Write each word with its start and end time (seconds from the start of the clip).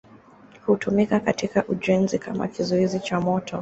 Hutumika 0.65 1.19
katika 1.19 1.65
ujenzi 1.67 2.19
kama 2.19 2.47
kizuizi 2.47 2.99
cha 2.99 3.19
moto. 3.21 3.59